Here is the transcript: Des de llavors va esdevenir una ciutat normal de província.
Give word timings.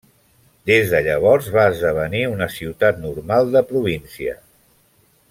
Des 0.69 0.93
de 0.93 1.01
llavors 1.07 1.49
va 1.57 1.65
esdevenir 1.73 2.21
una 2.31 2.47
ciutat 2.57 2.99
normal 3.05 3.53
de 3.57 3.63
província. 3.73 4.35